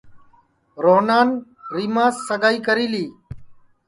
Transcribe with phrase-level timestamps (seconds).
[0.83, 1.27] روہنان
[1.75, 3.13] ریماس سگائی کری لی ہے